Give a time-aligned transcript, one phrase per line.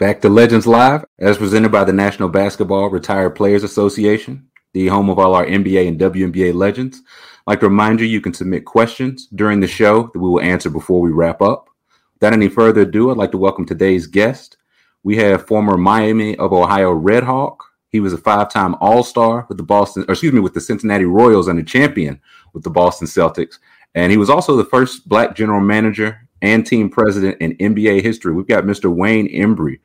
[0.00, 5.10] back to Legends Live, as presented by the National Basketball Retired Players Association, the home
[5.10, 7.02] of all our NBA and WNBA legends.
[7.46, 10.40] I'd like to remind you, you can submit questions during the show that we will
[10.40, 11.68] answer before we wrap up.
[12.14, 14.56] Without any further ado, I'd like to welcome today's guest.
[15.02, 17.62] We have former Miami of Ohio Red Hawk.
[17.90, 21.58] He was a five-time All-Star with the Boston, excuse me, with the Cincinnati Royals and
[21.58, 22.22] a champion
[22.54, 23.58] with the Boston Celtics.
[23.94, 28.32] And he was also the first black general manager and team president in NBA history.
[28.32, 28.90] We've got Mr.
[28.90, 29.80] Wayne Embry.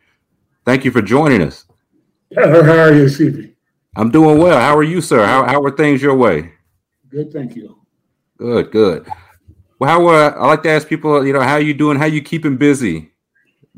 [0.66, 1.66] Thank you for joining us.
[2.36, 3.56] How are you, Stevie?
[3.96, 4.60] I'm doing well.
[4.60, 5.24] How are you, sir?
[5.26, 6.52] How, how are things your way?
[7.10, 7.78] Good, thank you.
[8.38, 9.08] Good, good.
[9.80, 11.98] Well, how uh, I like to ask people, you know, how you doing?
[11.98, 13.12] How you keeping busy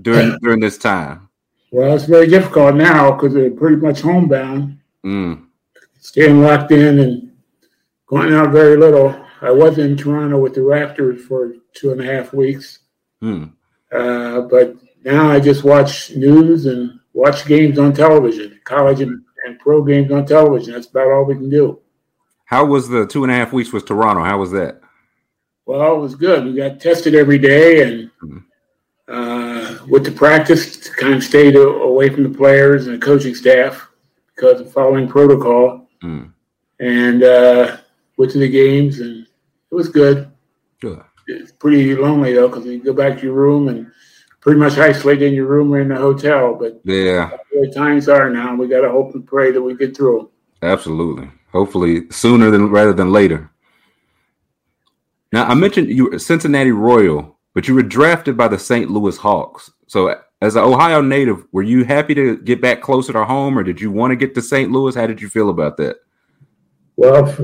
[0.01, 1.29] during during this time?
[1.71, 5.45] Well, it's very difficult now because they're pretty much homebound, Mm,
[5.99, 7.31] staying locked in and
[8.07, 9.15] going out very little.
[9.41, 12.79] I was in Toronto with the Raptors for two and a half weeks,
[13.21, 13.51] mm.
[13.91, 19.59] uh, but now I just watch news and watch games on television, college and, and
[19.59, 20.73] pro games on television.
[20.73, 21.79] That's about all we can do.
[22.45, 24.23] How was the two and a half weeks with Toronto?
[24.23, 24.81] How was that?
[25.65, 26.45] Well, it was good.
[26.45, 28.11] We got tested every day, and
[29.09, 33.89] uh, with the practice, kind of stayed away from the players and the coaching staff
[34.33, 35.89] because of following protocol.
[36.01, 36.31] Mm.
[36.79, 37.77] And uh,
[38.17, 39.27] went to the games, and
[39.71, 40.31] it was good.
[40.79, 41.03] Good.
[41.27, 43.91] It's pretty lonely though, because you go back to your room and
[44.47, 46.55] pretty much isolated in your room or in the hotel.
[46.55, 49.95] But Yeah, the times are now, we got to hope and pray that we get
[49.95, 50.21] through.
[50.21, 50.27] 'em.
[50.61, 51.29] absolutely.
[51.51, 53.49] Hopefully sooner than rather than later.
[55.33, 58.89] Now I mentioned you were a Cincinnati Royal, but you were drafted by the St.
[58.89, 59.69] Louis Hawks.
[59.87, 63.63] So as an Ohio native, were you happy to get back closer to home or
[63.63, 64.71] did you want to get to St.
[64.71, 64.95] Louis?
[64.95, 65.97] How did you feel about that?
[66.95, 67.41] Well, f-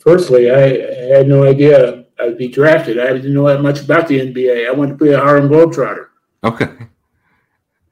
[0.00, 2.98] firstly, I had no idea I'd be drafted.
[2.98, 4.68] I didn't know that much about the NBA.
[4.68, 6.08] I wanted to be a Harlem Globetrotter.
[6.44, 6.68] Okay.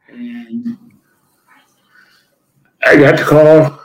[0.09, 0.79] And
[2.87, 3.81] I got the call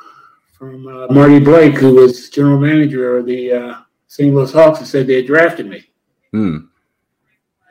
[0.51, 3.75] from uh, Marty Blake, who was general manager of the uh,
[4.07, 4.33] St.
[4.33, 5.89] Louis Hawks, and said they had drafted me.
[6.31, 6.57] Hmm.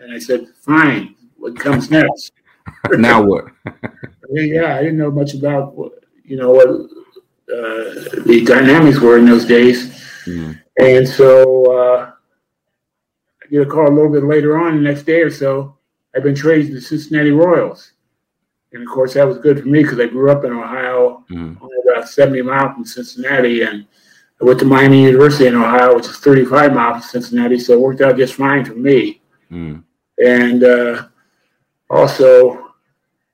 [0.01, 2.33] And I said, fine, what comes next?
[2.93, 3.45] now what?
[4.31, 5.93] yeah, I didn't know much about, what-
[6.25, 10.03] you know, what uh, the dynamics were in those days.
[10.27, 10.53] Hmm.
[10.79, 12.13] And so uh,
[13.43, 15.78] I get a call a little bit later on, the next day or so.
[16.19, 17.93] I've been traded to the Cincinnati Royals.
[18.73, 21.53] And of course, that was good for me because I grew up in Ohio, Hmm.
[21.61, 23.63] only about 70 miles from Cincinnati.
[23.63, 23.87] And
[24.43, 27.61] I went to Miami University in Ohio, which is 35 miles from Cincinnati.
[27.61, 29.21] So it worked out just fine for me.
[29.49, 29.77] Hmm.
[30.19, 31.05] And uh,
[31.89, 32.73] also,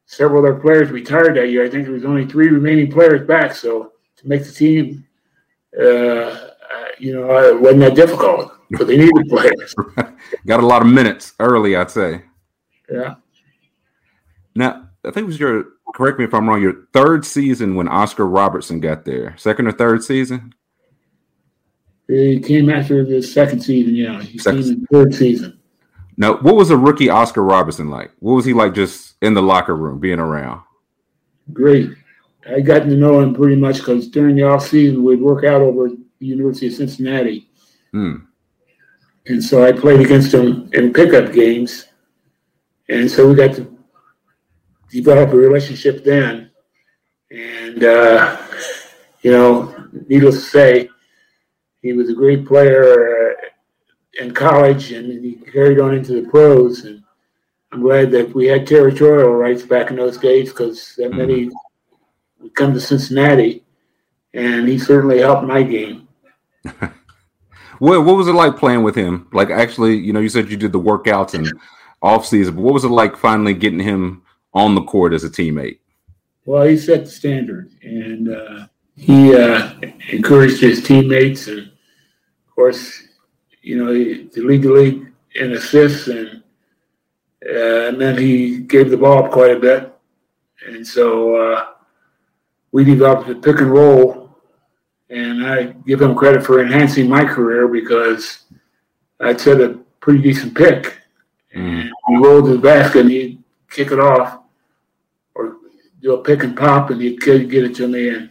[0.04, 1.64] several other players retired that year.
[1.64, 3.54] I think there was only three remaining players back.
[3.54, 5.06] So to make the team,
[5.80, 6.50] uh, uh,
[6.98, 9.74] you know, it wasn't that difficult, but they needed players.
[10.46, 12.24] Got a lot of minutes early, I'd say.
[12.90, 13.14] Yeah.
[14.54, 15.64] Now, I think it was your
[15.94, 19.36] correct me if I'm wrong, your third season when Oscar Robertson got there.
[19.36, 20.52] Second or third season?
[22.08, 24.20] He came after the second season, yeah.
[24.22, 25.58] He Second- came in third season.
[26.16, 28.12] Now, what was a rookie Oscar Robertson like?
[28.20, 30.60] What was he like just in the locker room, being around?
[31.52, 31.90] Great.
[32.48, 35.60] I got to know him pretty much because during the off season we'd work out
[35.60, 37.48] over at the University of Cincinnati.
[37.92, 38.16] Hmm.
[39.26, 41.86] And so I played against him in pickup games.
[42.88, 43.76] And so we got to
[44.90, 46.50] develop a relationship then.
[47.30, 48.36] And, uh,
[49.22, 50.90] you know, needless to say,
[51.82, 53.34] he was a great player uh,
[54.22, 56.84] in college and he carried on into the pros.
[56.84, 57.02] And
[57.72, 61.50] I'm glad that we had territorial rights back in those days because that meant he
[62.40, 63.64] would come to Cincinnati.
[64.32, 66.08] And he certainly helped my game.
[67.78, 69.28] What what was it like playing with him?
[69.32, 71.52] Like actually, you know, you said you did the workouts and
[72.04, 74.22] off season, but what was it like finally getting him
[74.52, 75.78] on the court as a teammate?
[76.44, 79.72] Well, he set the standard, and uh, he uh,
[80.10, 83.02] encouraged his teammates, and of course,
[83.62, 86.42] you know, he, the league the league in assists, and
[87.48, 89.90] uh, and then he gave the ball up quite a bit,
[90.66, 91.66] and so uh,
[92.72, 94.36] we developed a pick and roll,
[95.08, 98.44] and I give him credit for enhancing my career because
[99.20, 100.98] I'd set a pretty decent pick,
[101.54, 104.40] and he rolled the basket and he'd kick it off,
[105.34, 105.56] or
[106.00, 108.30] do a pick and pop, and he'd get get it to me, and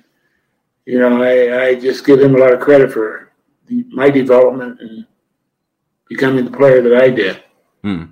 [0.86, 3.32] you know I, I just give him a lot of credit for
[3.68, 5.06] the, my development and
[6.08, 7.44] becoming the player that I did.
[7.84, 8.04] Hmm.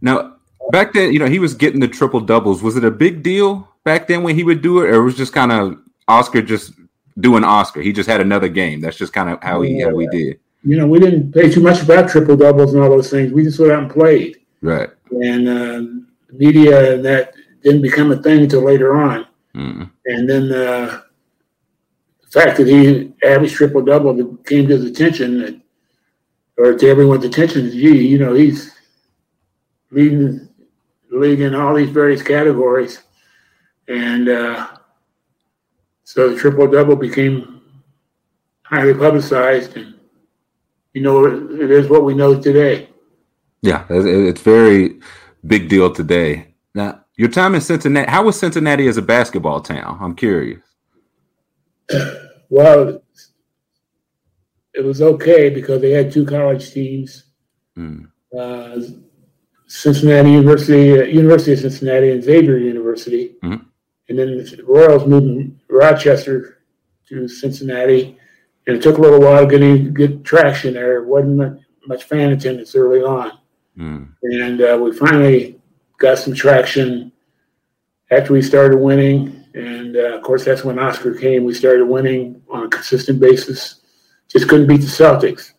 [0.00, 0.36] Now,
[0.70, 2.62] back then, you know, he was getting the triple doubles.
[2.62, 5.16] Was it a big deal back then when he would do it, or it was
[5.16, 5.78] just kind of
[6.08, 6.72] Oscar just
[7.18, 7.80] doing Oscar?
[7.80, 8.80] He just had another game.
[8.80, 10.40] That's just kind of how he how we did.
[10.64, 13.32] You know, we didn't pay too much about triple doubles and all those things.
[13.32, 14.38] We just went out and played.
[14.60, 14.90] Right.
[15.10, 19.26] and um, media and that didn't become a thing until later on.
[19.54, 19.90] Mm.
[20.06, 21.02] And then uh,
[22.22, 25.60] the fact that he averaged triple double came to his attention, that,
[26.56, 28.72] or to everyone's attention, gee, you know, he's
[29.90, 30.48] leading
[31.10, 33.02] the league in all these various categories,
[33.88, 34.68] and uh,
[36.04, 37.60] so the triple double became
[38.62, 39.91] highly publicized, and
[40.94, 42.88] you know, it, is what we know today.
[43.62, 45.00] Yeah, it's, very
[45.46, 46.54] big deal today.
[46.74, 48.10] Now, your time in Cincinnati.
[48.10, 49.98] How was Cincinnati as a basketball town?
[50.00, 50.62] I'm curious.
[52.54, 53.02] Well,
[54.74, 57.24] it was okay because they had two college teams,
[57.78, 58.10] Mm.
[58.38, 58.78] uh,
[59.66, 63.64] Cincinnati University, uh, University of Cincinnati, and Xavier University, Mhm.
[64.10, 66.58] and then the Royals moved from Rochester
[67.08, 68.18] to Cincinnati,
[68.66, 71.02] it took a little while getting get traction there.
[71.02, 73.38] It wasn't much, fan attendance early on,
[73.78, 74.08] Mm.
[74.22, 75.58] and uh, we finally
[75.98, 77.10] got some traction
[78.10, 79.44] after we started winning.
[79.54, 81.44] And uh, of course, that's when Oscar came.
[81.44, 83.80] We started winning on a consistent basis.
[84.28, 85.52] Just couldn't beat the Celtics.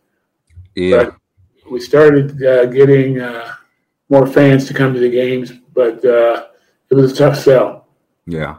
[0.75, 1.03] Yeah.
[1.05, 3.53] But we started uh, getting uh,
[4.09, 6.47] more fans to come to the games, but uh,
[6.89, 7.87] it was a tough sell.
[8.25, 8.57] Yeah.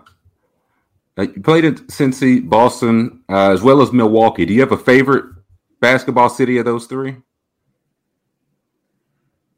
[1.17, 4.45] Uh, you played in Cincy, Boston, uh, as well as Milwaukee.
[4.45, 5.25] Do you have a favorite
[5.81, 7.17] basketball city of those three?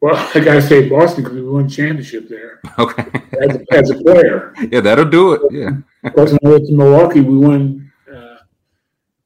[0.01, 3.05] Well, I got to say Boston because we won championship there Okay.
[3.41, 4.53] as a, as a player.
[4.71, 5.41] yeah, that'll do it.
[5.51, 5.71] Yeah.
[6.05, 8.37] Of course, when I went to Milwaukee, we won uh,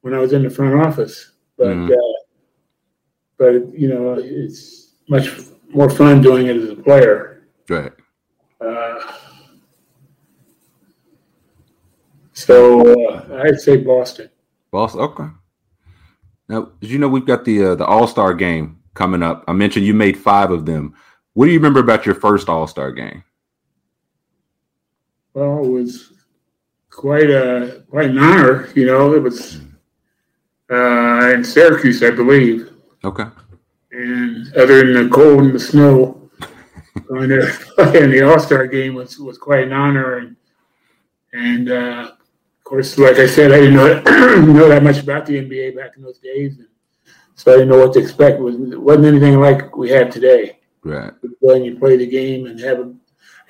[0.03, 1.33] when I was in the front office.
[1.59, 1.91] But Mhm.
[1.91, 2.21] uh,
[3.37, 5.31] but you know, it's much
[5.71, 7.43] more fun doing it as a player.
[7.69, 7.93] Right.
[8.61, 9.13] Uh,
[12.51, 14.29] so uh, I'd say Boston.
[14.73, 15.01] Boston.
[15.03, 15.27] Okay.
[16.49, 19.45] Now, as you know, we've got the uh, the All Star game coming up.
[19.47, 20.95] I mentioned you made five of them.
[21.35, 23.23] What do you remember about your first All Star game?
[25.33, 26.13] Well, it was
[26.91, 28.69] quite a quite an honor.
[28.75, 29.61] You know, it was
[30.73, 32.73] uh, in Syracuse, I believe.
[33.05, 33.25] Okay.
[33.93, 36.31] and other than the cold and the snow,
[37.09, 37.47] going to
[37.77, 40.19] play in the All Star game was, was quite an honor.
[40.19, 40.37] And
[41.33, 42.13] and uh,
[42.71, 44.01] course, like I said, I didn't know
[44.53, 46.69] know that much about the NBA back in those days, and
[47.35, 48.39] so I didn't know what to expect.
[48.39, 50.61] It, was, wasn't anything like we have today.
[50.85, 51.13] Right.
[51.41, 52.95] When you play the game and have a,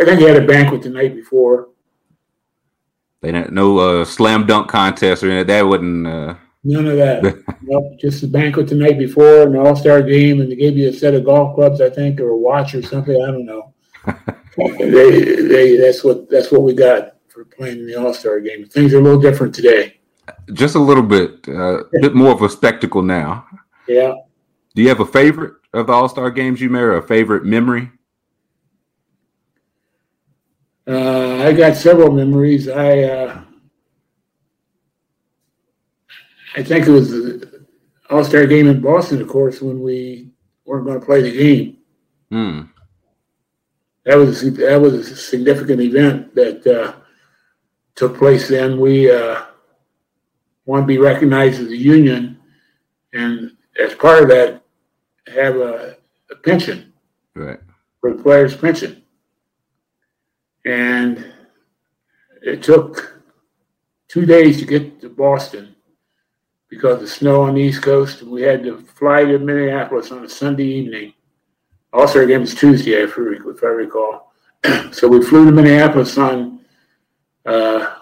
[0.01, 1.69] I think you had a banquet the night before.
[3.21, 5.49] They didn't no uh, slam dunk contest or anything.
[5.49, 6.07] That wouldn't.
[6.07, 6.35] Uh,
[6.65, 7.23] None of that.
[7.63, 10.89] nope, just a banquet the night before, an All Star game, and they gave you
[10.89, 13.15] a set of golf clubs, I think, or a watch or something.
[13.15, 13.75] I don't know.
[14.57, 18.67] they, they, that's what that's what we got for playing in the All Star game.
[18.67, 20.01] Things are a little different today.
[20.53, 23.47] just a little bit, uh, a bit more of a spectacle now.
[23.89, 24.15] Yeah.
[24.75, 27.45] Do you have a favorite of the All Star games you made, or a favorite
[27.45, 27.91] memory?
[30.87, 32.69] Uh, I got several memories.
[32.69, 33.43] I uh,
[36.57, 37.67] I think it was the
[38.11, 40.31] All Star game in Boston, of course, when we
[40.65, 41.79] weren't going to play the game.
[42.31, 42.61] Hmm.
[44.05, 47.00] That was that was a significant event that uh,
[48.01, 48.49] took place.
[48.49, 49.43] Then we uh,
[50.65, 52.39] want to be recognized as a union,
[53.13, 54.63] and as part of that,
[55.29, 55.97] have a,
[56.31, 56.95] a pension
[57.35, 57.61] Right.
[58.01, 59.03] for the players' pension.
[60.65, 61.31] And
[62.43, 63.21] it took
[64.09, 65.77] two days to get to Boston
[66.71, 68.23] because of the snow on the East Coast.
[68.23, 71.13] And we had to fly to Minneapolis on a Sunday evening.
[71.93, 74.33] Also, game was Tuesday, if I rec- if I recall.
[74.91, 76.60] so we flew to Minneapolis on
[77.47, 77.97] uh,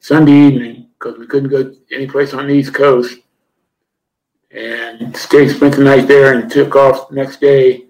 [0.00, 3.18] Sunday evening because we couldn't go any place on the East Coast.
[4.50, 7.86] And stayed, spent the night there, and took off the next day.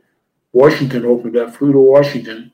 [0.52, 2.52] Washington opened up, flew to Washington,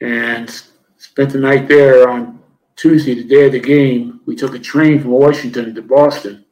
[0.00, 0.50] and
[0.96, 2.40] spent the night there on
[2.76, 4.20] Tuesday, the day of the game.
[4.26, 6.44] We took a train from Washington to Boston.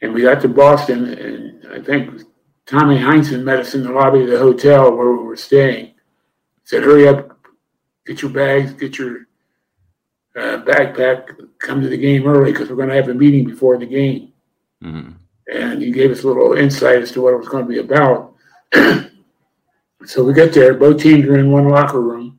[0.00, 2.22] And we got to Boston, and I think
[2.66, 5.94] Tommy Heinsohn met us in the lobby of the hotel where we were staying.
[6.64, 7.27] Said, hurry up,
[8.08, 9.26] get your bags, get your
[10.34, 13.76] uh, backpack, come to the game early because we're going to have a meeting before
[13.78, 14.32] the game.
[14.82, 15.14] Mhm.
[15.52, 17.78] And he gave us a little insight as to what it was going to be
[17.80, 18.34] about.
[20.04, 22.38] so we get there, both teams are in one locker room,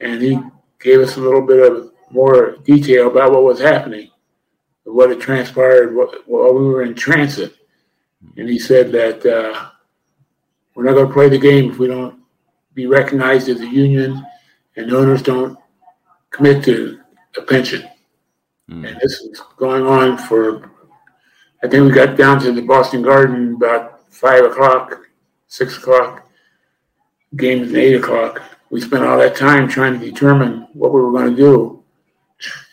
[0.00, 0.38] and he
[0.80, 4.10] gave us a little bit of more detail about what was happening,
[4.84, 7.54] what had transpired wh- while we were in transit.
[8.36, 9.70] And he said that uh,
[10.74, 12.20] we're not going to play the game if we don't
[12.74, 14.24] be recognized as a union
[14.76, 15.58] and the owners don't
[16.30, 17.00] commit to
[17.36, 17.82] a pension.
[18.70, 18.88] Mm.
[18.88, 20.70] And this was going on for,
[21.62, 25.00] I think we got down to the Boston Garden about five o'clock,
[25.46, 26.28] six o'clock.
[27.36, 28.42] games at eight o'clock.
[28.70, 31.82] We spent all that time trying to determine what we were going to do.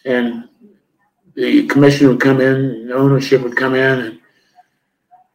[0.06, 0.50] And
[1.36, 4.20] the commissioner would come in, and ownership would come in, and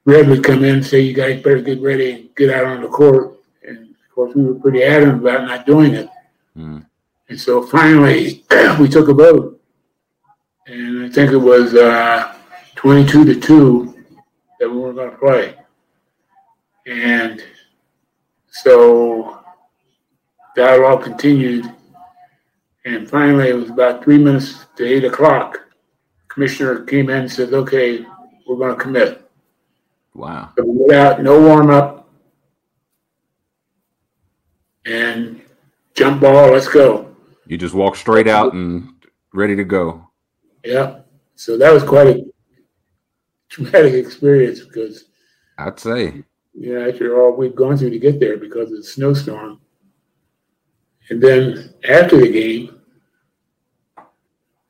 [0.04, 2.82] Red would come in and say, You guys better get ready and get out on
[2.82, 3.38] the court.
[3.66, 6.08] And of course, we were pretty adamant about not doing it.
[6.56, 6.86] Mm.
[7.28, 8.44] And so finally,
[8.80, 9.60] we took a vote.
[10.66, 12.34] And I think it was uh,
[12.74, 14.04] 22 to 2
[14.58, 15.54] that we weren't going to play.
[16.86, 17.44] And
[18.48, 19.44] so
[20.54, 21.70] dialogue continued.
[22.84, 25.58] And finally, it was about three minutes to 8 o'clock.
[26.28, 28.04] Commissioner came in and said, okay,
[28.46, 29.28] we're going to commit.
[30.14, 30.52] Wow.
[30.56, 32.08] So we went out, no warm up.
[34.84, 35.42] And
[35.96, 37.16] jump ball, let's go.
[37.46, 38.88] You just walk straight out and
[39.32, 40.08] ready to go.
[40.64, 41.00] Yeah.
[41.34, 42.24] So that was quite a
[43.48, 45.06] traumatic experience because,
[45.58, 46.22] I'd say.
[46.54, 49.60] Yeah, after all we've gone through to get there because of the snowstorm.
[51.08, 52.80] And then after the game,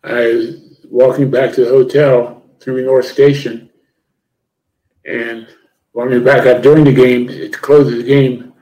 [0.04, 3.70] I was walking back to the hotel through the North Station
[5.04, 5.48] and
[5.92, 8.52] walking back up during the game, at the close of the game,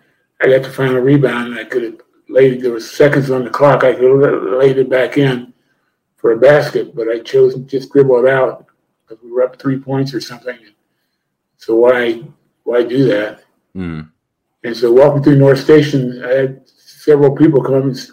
[0.41, 2.04] I got the final rebound and I could have
[2.35, 5.55] laid, there was seconds on the clock, I could have laid it back in
[6.17, 8.67] for a basket, but I chose to just dribble it out
[9.07, 10.59] because we were up three points or something.
[11.57, 12.23] So why
[12.65, 13.45] why do that?
[13.77, 14.11] Mm.
[14.65, 18.11] And so walking through North Station, I had several people come and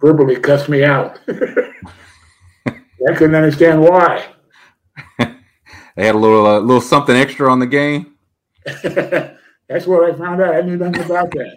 [0.00, 1.20] verbally cuss me out.
[2.66, 4.26] I couldn't understand why.
[5.96, 8.16] They had a little uh, little something extra on the game.
[8.66, 10.56] That's what I found out.
[10.56, 11.54] I knew nothing about that.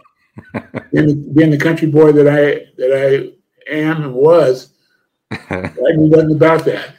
[0.91, 4.73] Being, the, being the country boy that I that I am and was,
[5.31, 6.95] I knew nothing about that.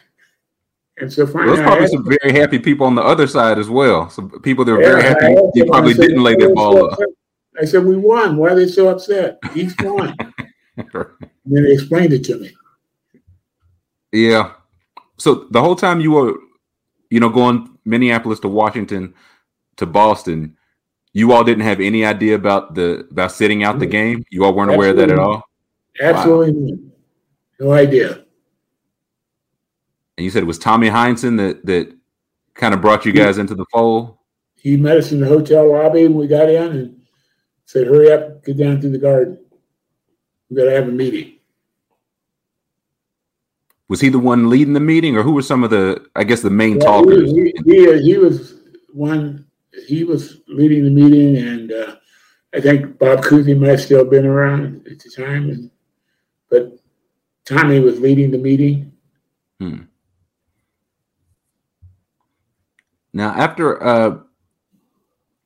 [1.00, 4.10] And so finally, There's probably some very happy people on the other side as well.
[4.10, 6.34] Some people that were Yeah, very happy I asked you them, probably said, didn't lay
[6.34, 6.98] "Why that ball so up.
[7.60, 8.36] I said, "We won.
[8.36, 9.38] Why are they so upset?
[9.54, 10.16] He's won."
[10.76, 10.86] and
[11.46, 12.50] then they explained it to me.
[14.12, 14.52] yeah.
[15.18, 16.34] So the whole time you were,
[17.10, 19.14] you know, going Minneapolis to Washington
[19.76, 20.56] to Boston,
[21.12, 24.24] you all didn't have any idea about the about sitting out the game.
[24.30, 25.42] You all weren't aware of that at all.
[26.00, 26.92] Absolutely none.
[27.60, 28.24] no idea.
[30.16, 31.96] And you said it was Tommy Heinsohn that that
[32.54, 34.16] kind of brought you guys into the fold.
[34.56, 37.00] He met us in the hotel lobby when we got in and
[37.64, 39.38] said, "Hurry up, get down to the garden.
[40.50, 41.34] We got to have a meeting."
[43.88, 46.42] Was he the one leading the meeting, or who were some of the, I guess,
[46.42, 47.30] the main Yeah, talkers?
[47.30, 48.60] He, he, he, he was
[48.92, 49.46] one.
[49.86, 51.96] He was leading the meeting, and uh,
[52.54, 55.70] I think Bob Cousy might have still been around at the time, and,
[56.50, 56.78] but
[57.44, 58.92] Tommy was leading the meeting.
[59.60, 59.82] Hmm.
[63.12, 64.18] Now, after uh,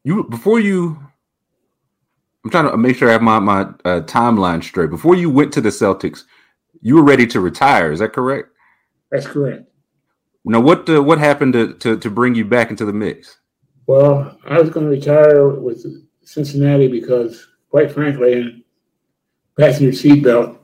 [0.04, 0.98] you before you,
[2.44, 4.90] I'm trying to make sure I have my my uh, timeline straight.
[4.90, 6.24] Before you went to the Celtics,
[6.80, 7.92] you were ready to retire.
[7.92, 8.48] Is that correct?
[9.10, 9.68] That's correct.
[10.44, 13.38] Now, what uh, what happened to, to to bring you back into the mix?
[13.86, 15.84] Well, I was going to retire with
[16.24, 18.64] Cincinnati because, quite frankly, in
[19.58, 20.58] passenger seatbelt,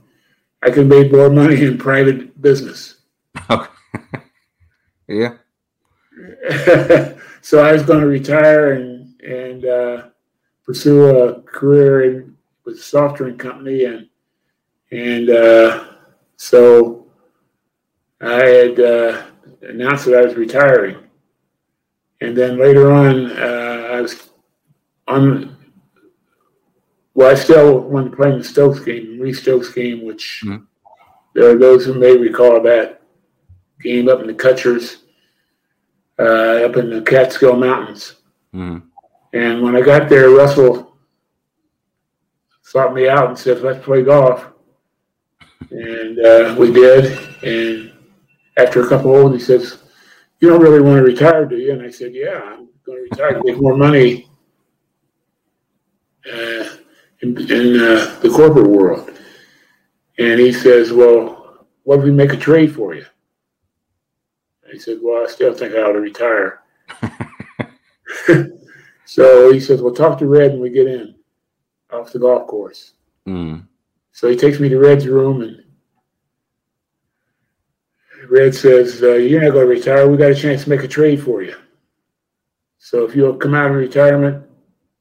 [0.62, 2.96] I could make more money in private business.
[3.50, 3.70] Okay.
[5.08, 5.34] yeah.
[7.42, 10.08] so I was going to retire and and uh,
[10.64, 14.08] pursue a career in with a soft drink company, and
[14.90, 15.84] and uh,
[16.36, 17.06] so
[18.20, 19.22] I had uh,
[19.62, 21.07] announced that I was retiring.
[22.20, 24.30] And then later on, uh, I was
[25.06, 25.56] on.
[27.14, 30.66] Well, I still wanted to play in the Stokes game, Maurice Stokes game, which Mhm.
[31.34, 33.02] there are those who may recall that
[33.80, 35.04] game up in the Kutsher's,
[36.18, 38.14] uh, up in the Catskill Mountains.
[38.54, 38.82] Mhm.
[39.32, 40.96] And when I got there, Russell
[42.62, 44.46] sought me out and said, "Let's play golf."
[45.70, 47.18] And uh, we did.
[47.42, 47.92] And
[48.56, 49.78] after a couple holes, he says,
[50.40, 53.08] "You don't really want to retire, do you?" And I said, "Yeah, I'm going to
[53.10, 54.28] retire to make more money
[56.26, 56.64] uh,
[57.20, 59.10] in, in uh, the corporate world."
[60.18, 61.38] And he says, "Well,
[61.88, 63.06] what if we make a trade for you?
[64.62, 66.60] And he said, well, I still think I ought to retire.
[69.06, 71.14] so he says, well, talk to Red when we get in
[71.90, 72.92] off the golf course.
[73.26, 73.66] Mm.
[74.12, 75.64] So he takes me to Red's room and
[78.30, 80.08] Red says, uh, you're not going to retire.
[80.08, 81.56] We got a chance to make a trade for you.
[82.78, 84.46] So if you'll come out of retirement,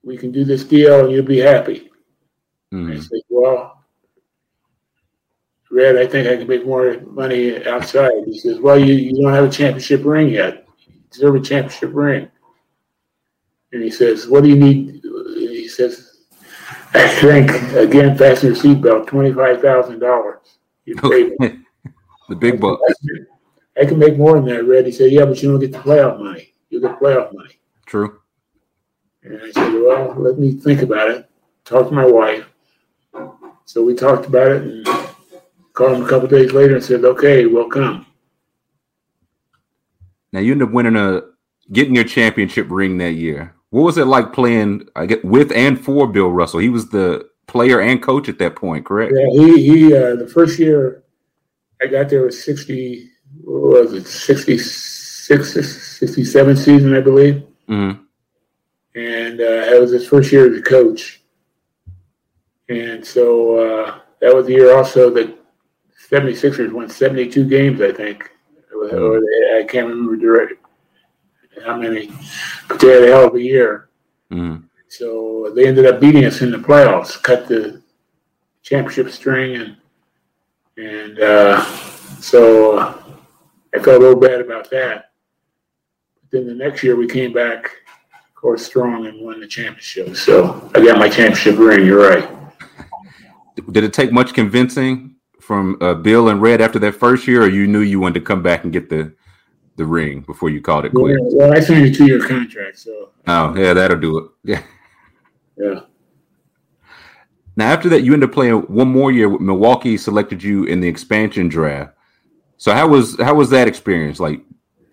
[0.04, 1.90] we can do this deal and you'll be happy.
[2.74, 2.96] Mm.
[2.96, 3.84] I said, well,
[5.70, 8.12] Red, I think I can make more money outside.
[8.26, 10.66] He says, well, you, you don't have a championship ring yet.
[10.88, 12.30] You deserve a championship ring.
[13.74, 15.02] And he says, what do you need?
[15.36, 16.22] He says,
[16.94, 20.38] I think, again, fasten your seatbelt, $25,000.
[20.86, 21.64] You pay me.
[22.28, 22.82] The big bucks.
[23.80, 24.86] I can make more than that, Red.
[24.86, 26.54] He said, yeah, but you don't get the playoff money.
[26.70, 27.60] You get playoff money.
[27.86, 28.20] True.
[29.24, 31.30] And I said, well, let me think about it.
[31.64, 32.46] Talk to my wife.
[33.66, 34.88] So we talked about it and
[35.74, 38.06] called him a couple days later and said, okay, we'll come.
[40.32, 41.22] Now you end up winning a
[41.72, 43.54] getting your championship ring that year.
[43.70, 46.60] What was it like playing I get with and for Bill Russell?
[46.62, 49.14] He was the player and coach at that point, correct?
[49.16, 51.04] Yeah, he, he uh, the first year
[51.82, 53.10] I got there was 60,
[53.44, 55.54] what was it, 66,
[56.00, 57.44] 67 season, I believe.
[57.70, 58.04] Mm-hmm.
[59.00, 61.22] And uh, that was his first year as a coach.
[62.70, 65.38] And so uh, that was the year also that
[66.10, 68.32] 76ers won 72 games, I think.
[68.74, 69.18] Or
[69.58, 70.54] I can't remember direct
[71.66, 72.12] how many,
[72.68, 73.90] but they had a hell of a year.
[74.32, 74.66] Mm-hmm.
[74.90, 77.82] So they ended up beating us in the playoffs, cut the
[78.62, 79.78] championship string, and
[80.78, 81.64] and uh,
[82.20, 83.04] so uh,
[83.74, 85.12] I felt a little bad about that.
[86.22, 90.16] But then the next year we came back, of course, strong and won the championship.
[90.16, 91.86] So I got my championship ring.
[91.86, 92.30] You're right.
[93.72, 97.50] Did it take much convincing from uh, Bill and Red after that first year, or
[97.50, 99.14] you knew you wanted to come back and get the
[99.78, 101.20] the ring before you called it quits?
[101.34, 104.32] well, I signed a two-year contract, so Oh, yeah, that'll do it.
[104.44, 104.64] Yeah.
[105.58, 105.80] yeah.
[107.58, 109.28] Now, after that, you end up playing one more year.
[109.28, 111.94] with Milwaukee selected you in the expansion draft.
[112.58, 114.20] So how was how was that experience?
[114.20, 114.42] Like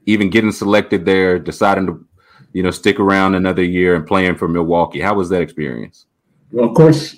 [0.06, 2.06] even getting selected there, deciding to,
[2.52, 5.00] you know, stick around another year and playing for Milwaukee.
[5.00, 6.06] How was that experience?
[6.52, 7.16] Well, of course,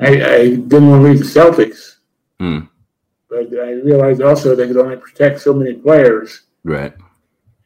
[0.00, 1.96] I, I didn't want to leave the Celtics,
[2.40, 2.60] Hmm.
[3.28, 6.42] but I realized also they could only protect so many players.
[6.64, 6.94] Right.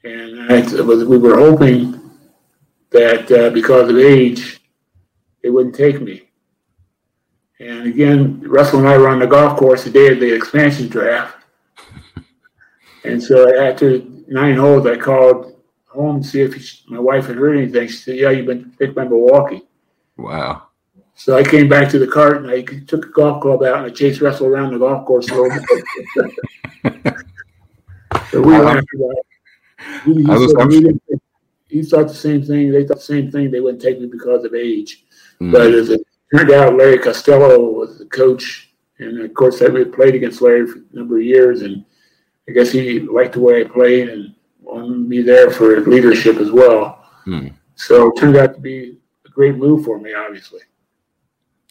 [0.05, 2.01] And I, we were hoping
[2.91, 4.61] that uh, because of age,
[5.43, 6.26] they wouldn't take me.
[7.59, 10.89] And again, Russell and I were on the golf course the day of the expansion
[10.89, 11.37] draft.
[13.05, 15.55] And so after nine holes, I called
[15.87, 17.87] home to see if my wife had heard anything.
[17.87, 19.63] She said, Yeah, you've been picked by Milwaukee.
[20.17, 20.67] Wow.
[21.15, 23.87] So I came back to the cart and I took a golf club out and
[23.87, 25.57] I chased Russell around the golf course a little
[26.15, 27.05] bit.
[28.33, 29.23] so we went after that.
[30.05, 30.99] He, he I was- said he
[31.69, 32.73] he thought the same thing.
[32.73, 33.53] They thought the same thing.
[33.53, 35.05] They wouldn't take me because of age.
[35.39, 35.53] Hmm.
[35.53, 36.01] But as it
[36.35, 38.71] turned out, Larry Costello was the coach.
[38.99, 41.63] And of course, I had played against Larry for a number of years.
[41.63, 41.85] And
[42.49, 46.51] I guess he liked the way I played and wanted me there for leadership as
[46.51, 47.05] well.
[47.25, 47.49] Hmm.
[47.75, 50.61] So it turned out to be a great move for me, obviously.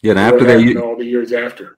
[0.02, 0.12] Yeah.
[0.12, 1.76] And after that, you, all the years after.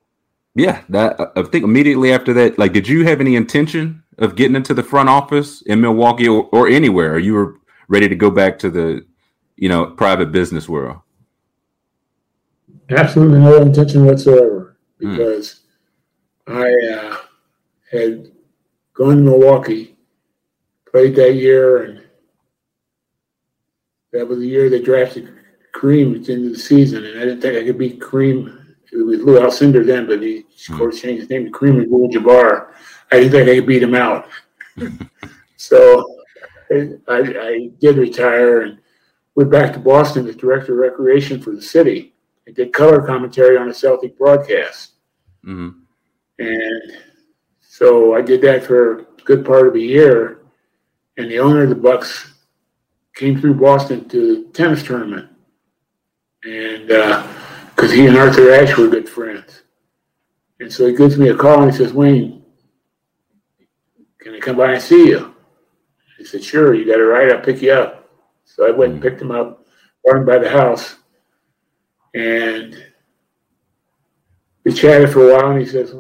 [0.54, 4.56] yeah, that I think immediately after that, like, did you have any intention of getting
[4.56, 7.14] into the front office in Milwaukee or, or anywhere?
[7.14, 7.54] Or you were
[7.86, 9.06] ready to go back to the,
[9.56, 10.98] you know, private business world?
[12.90, 14.58] Absolutely no intention whatsoever
[15.00, 15.16] Hmm.
[15.16, 15.60] because
[16.46, 17.16] I uh,
[17.90, 18.30] had
[18.94, 19.96] gone to Milwaukee,
[20.90, 22.02] played that year, and
[24.12, 25.32] that was the year they drafted
[25.74, 28.54] Kareem at the end of the season, and I didn't think I could beat Kareem.
[28.90, 32.72] It was Lou Alcindor then, but he, of course, changed his name to Kareem Abdul-Jabbar.
[33.12, 34.28] I didn't think I could beat him out.
[35.56, 36.16] so
[36.70, 38.78] I, I, I did retire and
[39.34, 42.14] went back to Boston as director of recreation for the city.
[42.48, 44.92] I did color commentary on a Celtic broadcast.
[45.44, 45.68] hmm
[46.38, 46.92] And
[47.60, 50.46] so I did that for a good part of a year.
[51.18, 52.32] And the owner of the Bucks
[53.14, 55.28] came through Boston to the tennis tournament.
[56.44, 59.64] And because he and Arthur Ashe were good friends.
[60.60, 62.44] And so he gives me a call and he says, Wayne,
[64.20, 65.34] can I come by and see you?
[66.18, 68.10] I said, sure, you got a ride, I'll pick you up.
[68.44, 69.66] So I went and picked him up,
[70.04, 70.97] brought him by the house.
[72.14, 72.82] And
[74.64, 75.94] we chatted for a while, and he says,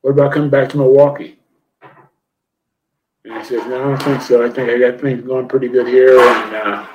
[0.00, 1.38] "What about coming back to Milwaukee?"
[3.24, 4.44] And I says, "No, I don't think so.
[4.44, 6.86] I think I got things going pretty good here, and uh,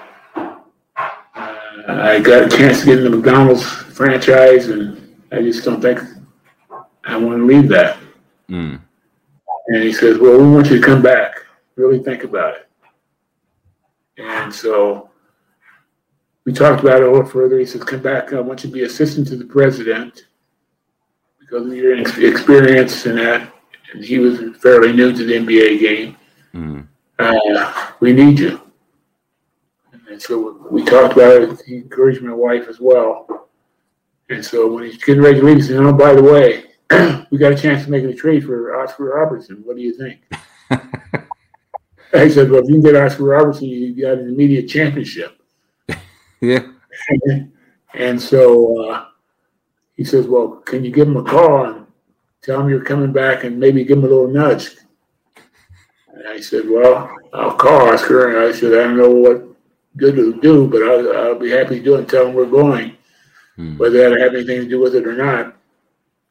[1.35, 1.55] uh,
[1.87, 5.99] I got a chance to get in the McDonald's franchise, and I just don't think
[7.03, 7.97] I want to leave that."
[8.49, 8.81] Mm.
[9.69, 11.45] And he says, Well, we want you to come back.
[11.75, 12.67] Really think about it.
[14.17, 15.08] And so
[16.49, 17.59] we talked about it a little further.
[17.59, 18.33] He says, Come back.
[18.33, 20.25] I want you to be assistant to the president
[21.39, 23.53] because of your experience in that.
[23.93, 26.17] And he was fairly new to the NBA game.
[26.55, 26.87] Mm.
[27.19, 28.59] Uh, we need you.
[30.09, 31.61] And so we talked about it.
[31.67, 33.49] He encouraged my wife as well.
[34.29, 36.63] And so when he's getting ready to leave, he said, Oh, by the way,
[37.29, 39.61] we got a chance to make a trade for Oscar Robertson.
[39.63, 40.21] What do you think?
[42.11, 45.38] I said, Well, if you can get Oscar Robertson, you got an immediate championship.
[46.41, 46.67] Yeah.
[47.95, 49.05] And so uh,
[49.95, 51.87] he says, Well, can you give him a call and
[52.43, 54.75] tell him you're coming back and maybe give him a little nudge?
[56.13, 58.29] And I said, Well, I'll call Oscar.
[58.29, 59.43] And I said, I don't know what
[59.97, 62.45] good it'll do, but I'll, I'll be happy to do it and tell him we're
[62.45, 62.95] going,
[63.57, 63.77] Mm.
[63.77, 65.53] whether that have anything to do with it or not,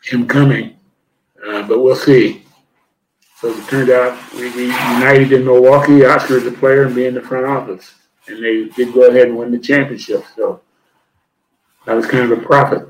[0.03, 0.77] him coming.
[1.47, 2.43] Uh, but we'll see.
[3.37, 7.05] So it turned out we, we united in Milwaukee, Oscar as a player and me
[7.05, 7.95] in the front office.
[8.29, 10.25] And they did go ahead and win the championship.
[10.37, 10.61] So
[11.87, 12.89] that was kind of a profit.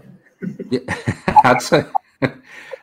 [0.70, 0.80] yeah.
[1.44, 1.84] I'd say.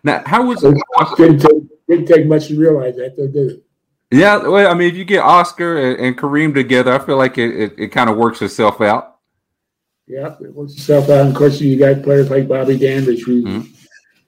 [0.03, 0.77] Now, how was It
[1.17, 3.63] didn't take, didn't take much to realize that, though, did it?
[4.11, 7.39] Yeah, well, I mean, if you get Oscar and, and Kareem together, I feel like
[7.39, 9.15] it, it, it kind of works itself out.
[10.05, 11.21] Yeah, it works itself out.
[11.21, 13.67] And of course, you got players like Bobby Dandridge, who Mhm.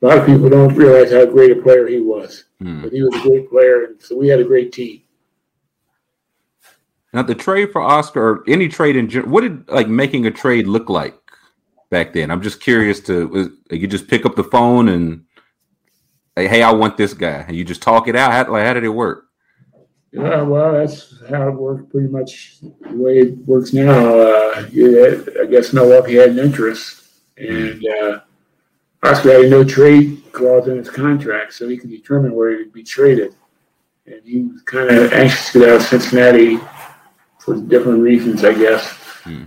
[0.02, 2.46] a lot of people don't realize how great a player he was.
[2.60, 2.82] Mm.
[2.82, 5.02] But he was a great player, and so we had a great team.
[7.18, 10.32] Now, the trade for Oscar or any trade in general, what did like making a
[10.32, 11.20] trade look like
[11.90, 12.30] back then?
[12.30, 15.26] I'm just curious to, was, you just pick up the phone and
[16.38, 17.44] say, hey, I want this guy.
[17.48, 18.34] And you just talk it out.
[18.34, 19.26] How, like, how did it work?
[20.12, 24.20] Yeah, well, that's how it worked pretty much the way it works now.
[24.20, 27.02] Uh, yeah, I guess Milwaukee had an interest,
[27.36, 28.20] and uh,
[29.02, 32.74] Oscar had no trade clause in his contract, so he could determine where he would
[32.74, 33.34] be traded.
[34.06, 36.60] And he was kind of anxious to get out of Cincinnati
[37.48, 38.92] for different reasons, I guess.
[39.24, 39.44] Hmm.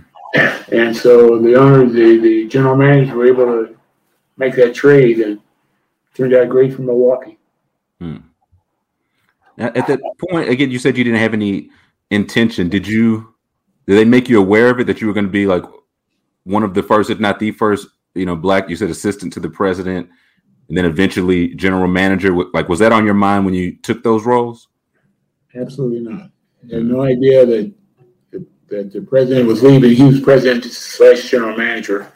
[0.71, 3.77] And so the owner, the, the general manager, were able to
[4.37, 5.39] make that trade, and
[6.15, 7.37] turned out great for Milwaukee.
[7.99, 8.17] Hmm.
[9.55, 11.69] Now, at that point, again, you said you didn't have any
[12.09, 12.69] intention.
[12.69, 13.35] Did you?
[13.85, 15.63] Did they make you aware of it that you were going to be like
[16.43, 18.67] one of the first, if not the first, you know, black?
[18.67, 20.09] You said assistant to the president,
[20.69, 22.33] and then eventually general manager.
[22.51, 24.69] Like, was that on your mind when you took those roles?
[25.53, 26.31] Absolutely not.
[26.71, 27.73] I had no idea that,
[28.71, 29.91] that the president was leaving.
[29.91, 32.11] He was president slash general manager,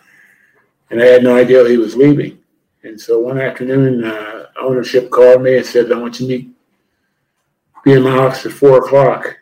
[0.90, 2.40] and I had no idea he was leaving.
[2.84, 6.50] And so one afternoon, uh, ownership called me and said, "I want you to meet,
[7.84, 9.38] be in my office at four o'clock."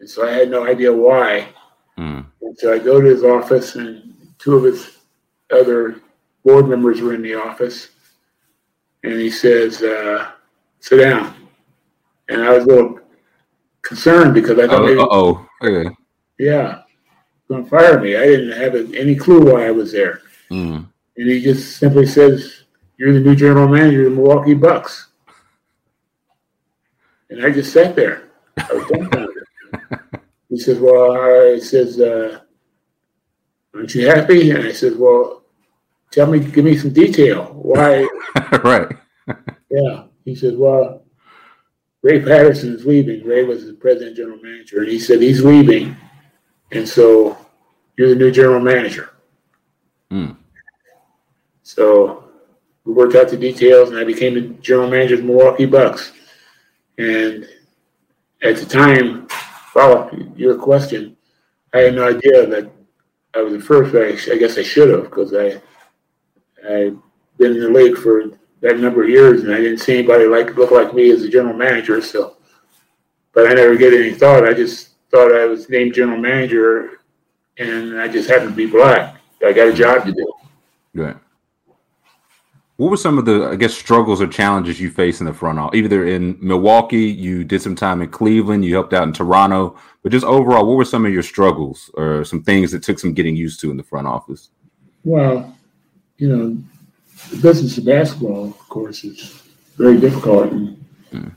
[0.00, 1.48] And so I had no idea why.
[1.96, 2.26] Mm.
[2.42, 4.98] And so I go to his office, and two of his
[5.50, 6.00] other
[6.44, 7.90] board members were in the office.
[9.04, 10.32] And he says, uh,
[10.80, 11.34] "Sit down."
[12.28, 13.00] And I was a little
[13.86, 15.46] concerned because I thought, Uh oh.
[15.62, 15.88] Okay.
[16.38, 16.82] yeah,
[17.48, 18.16] going to fire me.
[18.16, 20.20] I didn't have any clue why I was there.
[20.50, 20.86] Mm.
[21.16, 22.64] And he just simply says,
[22.98, 25.08] "You're the new general manager of the Milwaukee Bucks."
[27.30, 28.28] And I just sat there.
[28.58, 29.44] I was dumbfounded.
[30.50, 32.40] he says, "Well," he says, uh,
[33.74, 35.44] "Aren't you happy?" And I said, "Well,
[36.10, 37.46] tell me, give me some detail.
[37.54, 38.06] Why?"
[38.64, 38.94] right.
[39.70, 40.04] Yeah.
[40.24, 41.05] He says, "Well,
[42.06, 43.24] Ray Patterson is leaving.
[43.24, 45.96] Ray was the president general manager, and he said he's leaving,
[46.70, 47.36] and so
[47.96, 49.10] you're the new general manager."
[50.12, 50.36] Mm.
[51.64, 52.30] So
[52.84, 56.12] we worked out the details, and I became the general manager of the Milwaukee Bucks.
[56.96, 57.48] And
[58.40, 59.26] at the time,
[59.72, 61.16] follow your question,
[61.74, 62.70] I had no idea that
[63.34, 63.96] I was the first.
[63.96, 65.60] I, I guess I should have because I
[66.64, 66.98] I've
[67.36, 68.30] been in the league for
[68.66, 71.28] that number of years, and I didn't see anybody like look like me as a
[71.28, 72.00] general manager.
[72.00, 72.36] So,
[73.32, 74.46] but I never get any thought.
[74.46, 77.00] I just thought I was named general manager,
[77.58, 79.16] and I just happened to be black.
[79.44, 79.76] I got a mm-hmm.
[79.76, 80.32] job to do.
[80.94, 81.16] Right.
[82.76, 85.58] What were some of the, I guess, struggles or challenges you faced in the front
[85.58, 85.78] office?
[85.78, 90.12] Either in Milwaukee, you did some time in Cleveland, you helped out in Toronto, but
[90.12, 93.34] just overall, what were some of your struggles or some things that took some getting
[93.34, 94.50] used to in the front office?
[95.04, 95.56] Well,
[96.18, 96.75] you know, the
[97.42, 99.42] business of basketball, of course, is
[99.76, 100.52] very difficult.
[100.52, 100.84] And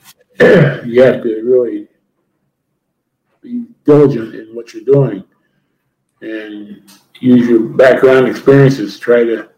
[0.85, 1.87] you have to really
[3.41, 5.23] be diligent in what you're doing
[6.21, 6.81] and
[7.19, 8.99] use your background experiences.
[8.99, 9.49] Try to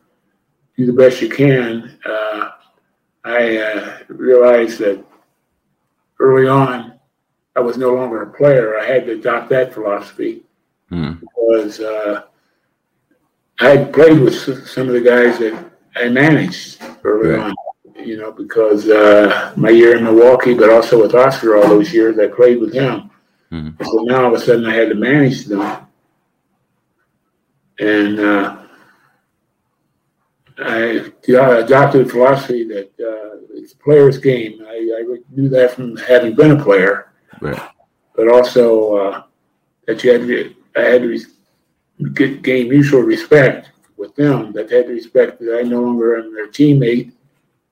[0.78, 2.00] do the best you can.
[2.06, 2.52] Uh,
[3.24, 5.04] I uh, realized that
[6.20, 7.00] early on,
[7.56, 8.80] I was no longer a player.
[8.80, 10.44] I had to adopt that philosophy
[10.92, 11.22] Mm.
[11.22, 12.24] because uh,
[13.62, 17.40] I had played with some of the guys that I managed early Right.
[17.40, 17.56] on
[18.04, 22.18] you know, because uh, my year in Milwaukee, but also with Oscar all those years,
[22.18, 23.12] I played with him.
[23.52, 23.76] Mhm.
[23.86, 25.86] So now all of a sudden I had to manage them.
[27.80, 28.58] And uh,
[30.58, 34.62] I yeah, adopted a philosophy that uh, it's a player's game.
[34.68, 37.62] I, I knew that from having been a player, Right.
[38.16, 39.24] but also uh,
[39.86, 41.20] that you had to, I had to
[42.14, 43.70] get, gain mutual respect
[44.02, 44.52] with them.
[44.52, 47.14] That they had to respect that I no longer am their teammate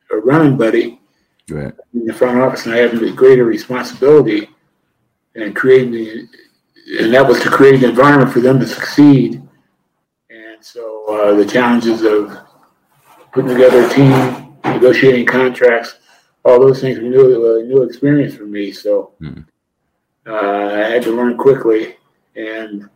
[0.09, 1.01] or running buddy
[1.49, 1.73] Right.
[1.95, 4.47] in the front office, and I have a greater responsibility
[5.35, 6.27] and creating the,
[7.01, 9.41] and that was to create an environment for them to succeed.
[10.29, 12.37] And so uh, the challenges of
[13.33, 15.95] putting together a team, negotiating contracts,
[16.45, 17.25] all those things were new,
[17.57, 18.71] uh, new experience for me.
[18.71, 19.45] So Mhm.
[20.27, 21.95] uh, I had to learn quickly,
[22.35, 22.87] and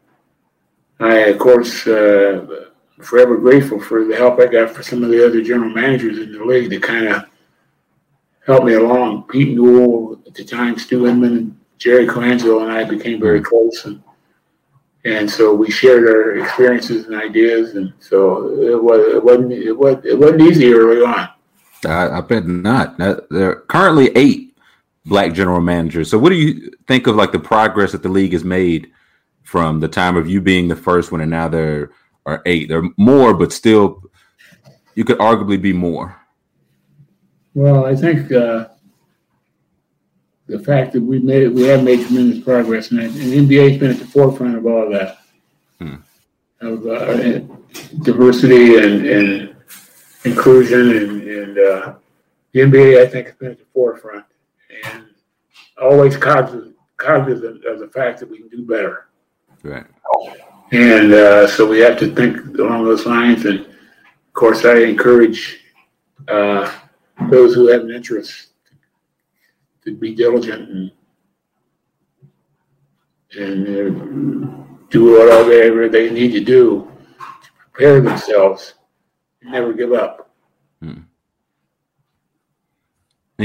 [0.99, 2.65] I, of course, uh,
[3.03, 6.31] forever grateful for the help I got for some of the other general managers in
[6.31, 7.25] the league that kind of
[8.45, 9.23] helped me along.
[9.23, 13.49] Pete Newell at the time, Stu Inman, and Jerry Colangelo and I became very mm-hmm.
[13.49, 14.01] close, and
[15.05, 19.73] and so we shared our experiences and ideas, and so it was it wasn't it
[19.73, 21.29] was it wasn't easy early on.
[21.85, 22.97] I, I bet not.
[22.97, 24.55] Now, There are currently eight
[25.05, 26.09] black general managers.
[26.09, 28.91] So, what do you think of like the progress that the league has made
[29.43, 31.91] from the time of you being the first one, and now there are
[32.45, 32.69] eight?
[32.69, 34.03] There are more, but still,
[34.95, 36.15] you could arguably be more.
[37.53, 38.69] Well, I think uh,
[40.47, 43.79] the fact that we made we have made tremendous progress, and, and the NBA has
[43.79, 45.17] been at the forefront of all of that,
[45.79, 45.95] Hmm.
[46.61, 47.39] of uh,
[48.03, 49.55] diversity and, and
[50.23, 51.93] inclusion, and, and uh,
[52.51, 54.25] the NBA I think has been at the forefront,
[54.85, 55.05] and
[55.81, 59.07] always cognizant, cognizant of the fact that we can do better.
[59.63, 59.85] Right.
[60.73, 63.45] And uh, so we have to think along those lines.
[63.45, 65.59] And of course, I encourage
[66.27, 66.73] uh,
[67.29, 68.47] those who have an interest
[69.85, 70.91] to be diligent and
[73.35, 73.89] and uh,
[74.89, 76.89] do whatever they need to do
[77.43, 78.75] to prepare themselves
[79.41, 80.29] and never give up.
[80.81, 81.03] Now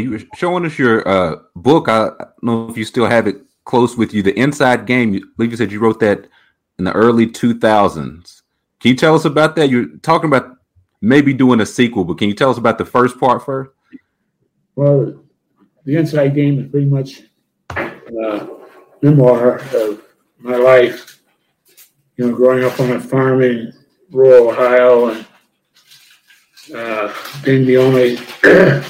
[0.01, 1.89] you were showing us your uh, book.
[1.89, 4.23] I don't know if you still have it close with you.
[4.23, 5.15] The Inside Game.
[5.15, 6.29] I believe you said you wrote that
[6.79, 8.43] in the early 2000s.
[8.81, 9.69] Can you tell us about that?
[9.69, 10.57] You're talking about
[11.01, 13.71] maybe doing a sequel, but can you tell us about the first part first?
[14.77, 15.21] Well,
[15.85, 17.23] the inside game is pretty much
[17.71, 18.47] uh,
[19.03, 20.03] memoir of
[20.39, 21.21] my life.
[22.17, 23.73] You know, growing up on a farm in
[24.11, 25.27] rural Ohio and
[26.75, 27.13] uh,
[27.45, 28.19] being the only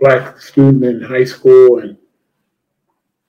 [0.00, 1.96] black student in high school and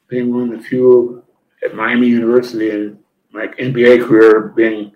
[0.08, 1.24] being one of the few
[1.64, 2.98] at Miami University and
[3.36, 4.94] my NBA career being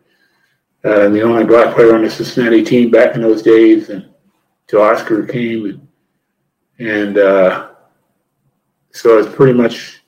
[0.84, 4.10] uh, the only black player on the Cincinnati team back in those days and
[4.68, 5.88] till Oscar came and
[6.80, 7.70] and uh,
[8.92, 10.02] so it's pretty much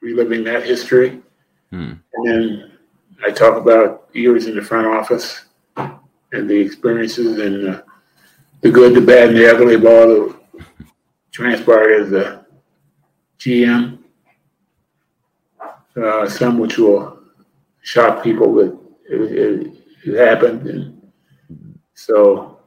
[0.00, 1.20] reliving that history.
[1.70, 1.94] Hmm.
[2.14, 2.72] And then
[3.24, 5.46] I talk about years in the front office
[5.76, 7.82] and the experiences and uh,
[8.60, 10.36] the good, the bad, and the ugly of all that
[11.32, 12.46] transpired as a
[13.38, 13.98] GM.
[15.96, 17.17] Uh, some which will
[17.82, 18.78] shock people, but
[19.10, 19.72] it, it,
[20.04, 22.60] it happened, and so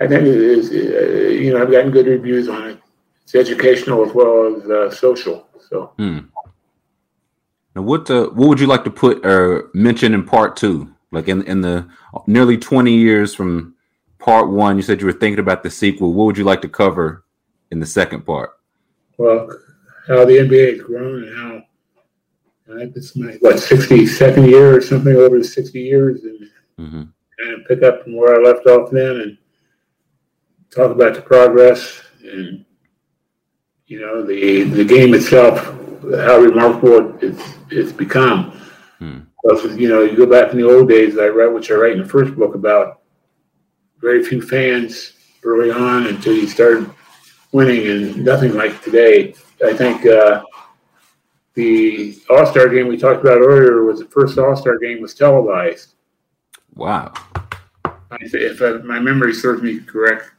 [0.00, 0.70] I think it is.
[0.70, 2.80] Uh, you know, I've gotten good reviews on it.
[3.24, 5.48] It's educational as well as uh, social.
[5.68, 6.18] So Hmm.
[7.74, 10.94] Now, what uh, what would you like to put or mention in part two?
[11.12, 11.88] Like in in the
[12.26, 13.74] nearly 20 years from
[14.18, 16.12] part one, you said you were thinking about the sequel.
[16.12, 17.24] What would you like to cover
[17.70, 18.50] in the second part?
[19.18, 19.48] well,
[20.06, 21.62] how the NBA has grown and how
[22.68, 27.02] it's my what sixty second year or something over sixty years, and hmm
[27.38, 29.38] kind of pick up from where I left off then and
[30.70, 32.64] talk about the progress and
[33.86, 35.64] you know the the game itself,
[36.02, 38.60] how remarkable it's it's become.
[39.42, 41.92] Because you know, you go back in the old days, I write which I write
[41.92, 43.02] in the first book about
[44.00, 45.12] very few fans
[45.44, 46.90] early on until you started
[47.52, 49.34] winning, and nothing like today.
[49.64, 50.42] I think uh,
[51.56, 55.14] the All Star game we talked about earlier was the first All Star game was
[55.14, 55.94] televised.
[56.74, 57.14] Wow.
[58.20, 60.30] If, I, my memory serves me correct,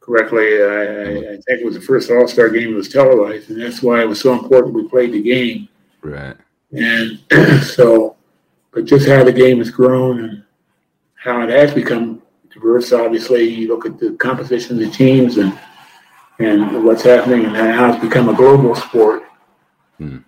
[0.00, 3.50] correctly, I, I, I think it was the first All Star game that was televised,
[3.50, 5.68] and that's why it was so important we played the game.
[6.00, 6.36] Right.
[6.72, 7.20] And
[7.62, 8.16] so,
[8.72, 10.44] but just how the game has grown and
[11.14, 12.92] how it has become diverse.
[12.92, 15.56] Obviously, you look at the composition of the teams and
[16.40, 19.24] and what's happening, and how it's become a global sport.
[19.98, 20.18] Hmm.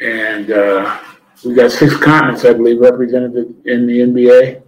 [0.00, 1.00] And uh,
[1.44, 4.62] we got six continents, I believe, represented in the NBA.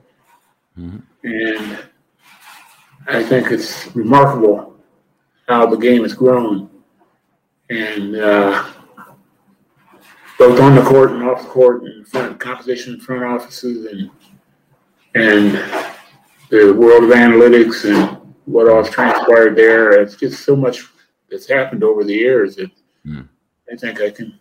[0.78, 1.02] Mhm.
[1.24, 1.78] And
[3.08, 4.76] I think it's remarkable
[5.48, 6.70] how the game has grown,
[7.70, 8.66] and uh,
[10.38, 14.10] both on the court and off the court, and front composition in front offices, and
[15.14, 15.52] and
[16.50, 19.92] the world of analytics and what all all's transpired there.
[20.00, 20.84] It's just so much
[21.30, 22.70] that's happened over the years that
[23.06, 23.28] Mm.
[23.72, 24.38] I think I can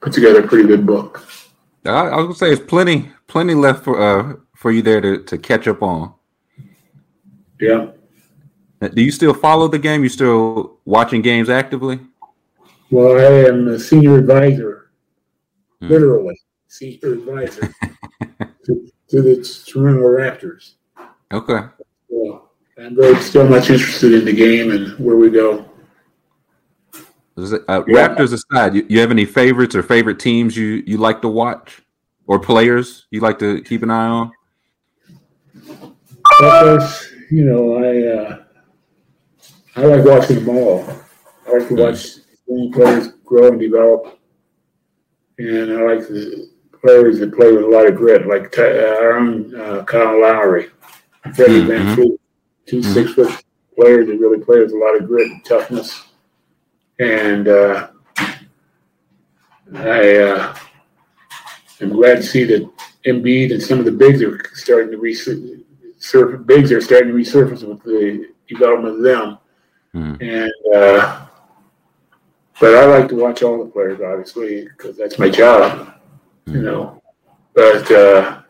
[0.00, 1.26] put together a pretty good book.
[1.84, 5.22] I, I was gonna say, there's plenty, plenty left for uh for you there to
[5.24, 6.12] to catch up on.
[7.60, 7.90] Yeah.
[8.92, 10.02] Do you still follow the game?
[10.02, 11.98] You still watching games actively?
[12.90, 14.90] Well, I am a senior advisor,
[15.80, 15.88] Hmm.
[15.88, 17.72] literally senior advisor
[18.64, 20.74] to, to the Toronto Raptors.
[21.32, 21.66] Okay.
[22.10, 25.68] So I'm very still much interested in the game and where we go.
[27.38, 28.08] Uh, Yeah.
[28.08, 31.82] Raptors aside, you, you have any favorites or favorite teams you you like to watch,
[32.26, 34.32] or players you like to keep an eye on?
[36.38, 38.42] Because you know, I uh,
[39.76, 40.88] I like watching them all.
[41.46, 42.06] I like to watch
[42.48, 44.18] young players grow and develop,
[45.38, 46.48] and I like the
[46.80, 50.20] players that play with a lot of grit, like Ty- uh, our own uh, Kyle
[50.20, 50.70] Lowry,
[51.34, 51.94] Freddie Mhm.
[51.96, 52.18] VanVleet,
[52.66, 53.42] 2 six foot
[53.78, 56.02] players that really play with a lot of grit and toughness.
[56.98, 57.88] And uh,
[59.74, 60.56] I uh,
[61.80, 62.70] am glad to see that
[63.06, 66.46] Embiid and some of the bigs are starting to resurface.
[66.46, 69.38] Bigs are starting to resurface with the development of them.
[69.92, 70.14] Hmm.
[70.20, 71.26] And uh,
[72.58, 75.94] but I like to watch all the players, obviously, because that's my job,
[76.46, 77.02] you know.
[77.54, 78.42] But uh,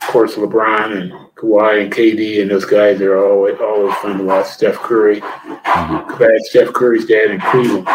[0.00, 4.24] of course, LeBron and Kawhi and KD and those guys are always always fun to
[4.24, 4.46] watch.
[4.46, 7.88] Steph Curry, I had Steph Curry's dad in Cleveland.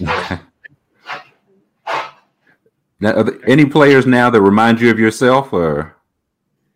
[2.98, 5.94] Now, are there any players now that remind you of yourself, or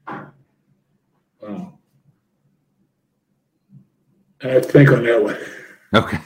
[0.07, 1.72] Um,
[4.42, 5.38] I think on that one.
[5.94, 6.18] okay?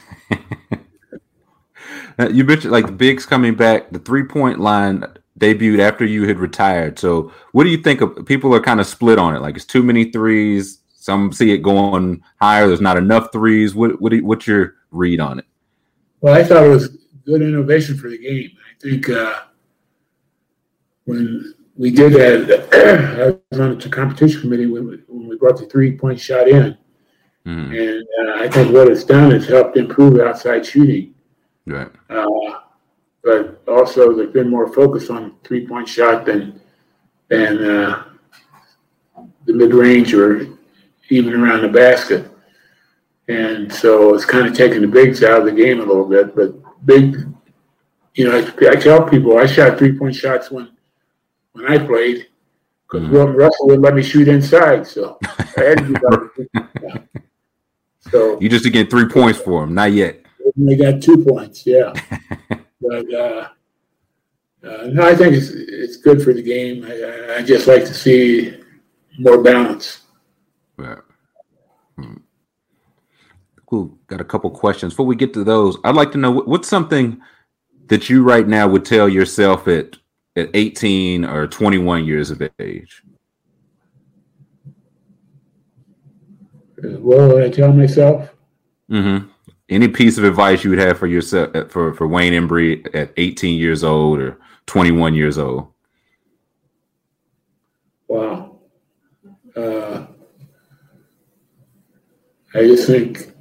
[2.33, 3.89] You mentioned like the bigs coming back.
[3.91, 5.05] The three point line
[5.39, 6.97] debuted after you had retired.
[6.99, 8.25] So, what do you think of?
[8.25, 9.41] People are kind of split on it.
[9.41, 10.79] Like, it's too many threes.
[10.95, 12.67] Some see it going higher.
[12.67, 13.75] There's not enough threes.
[13.75, 15.45] What what do you, what's your read on it?
[16.21, 18.51] Well, I thought it was good innovation for the game.
[18.57, 19.41] I think uh,
[21.05, 22.69] when we did that,
[23.19, 26.47] I was on the competition committee when we, when we brought the three point shot
[26.47, 26.77] in,
[27.45, 31.13] Hmm, and uh, I think what it's done is helped improve outside shooting.
[31.67, 31.91] right.
[32.09, 32.25] Uh,
[33.25, 36.61] but also, there's been more focus on three point shot than
[37.27, 38.03] than uh,
[39.45, 40.47] the mid range or
[41.09, 42.29] even around the basket.
[43.27, 46.35] And so it's kind of taking the bigs out of the game a little bit.
[46.35, 46.53] But
[46.85, 47.15] big,
[48.13, 50.69] you know, I, I tell people I shot three point shots when
[51.53, 52.27] when I played
[52.87, 53.35] because Mhm.
[53.35, 54.85] Russell would let me shoot inside.
[54.85, 56.47] So I had to do.
[58.11, 59.73] So You just to get three points for him.
[59.73, 60.23] Not yet.
[60.55, 61.91] they got two points, yeah.
[62.87, 63.47] but uh,
[64.63, 66.85] uh, no, I think it's it's good for the game.
[66.85, 68.57] I- I, just like to see
[69.19, 70.01] more balance.
[70.77, 70.97] Right.
[71.97, 72.15] Hmm.
[73.65, 73.97] Cool.
[74.07, 74.93] Got a couple questions.
[74.93, 77.21] Before we get to those, I'd like to know what's something
[77.87, 79.97] that you right now would tell yourself at
[80.37, 83.03] at 18 or 21 years of age.
[86.83, 88.29] Uh, Well, I tell myself,
[88.91, 89.29] Mm-hmm.
[89.67, 93.11] Any piece of advice you would have for yourself uh, for for Wayne Embry at
[93.17, 95.71] 18 years old or 21 years old?
[98.07, 98.59] wow.
[99.55, 100.05] Uh,
[102.53, 103.31] I just think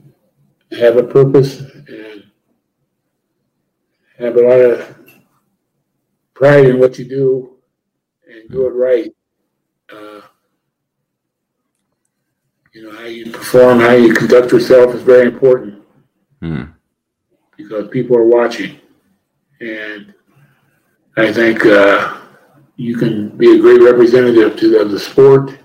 [0.72, 2.24] have a purpose and
[4.18, 4.96] have a lot of
[6.32, 7.56] pride in what you do
[8.28, 9.12] and do it right.
[9.92, 10.20] Uh,
[12.72, 15.73] you know, how you perform, how you conduct yourself is very important
[16.44, 16.64] Hmm.
[17.56, 18.78] because people are watching.
[19.62, 20.12] And
[21.16, 22.18] I think uh,
[22.76, 25.58] you can be a great representative to the, the sport,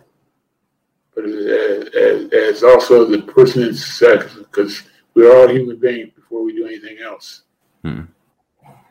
[1.14, 4.84] but as, as, as also the person in sex, because
[5.16, 7.42] we're all human beings before we do anything else.
[7.84, 8.04] Hmm.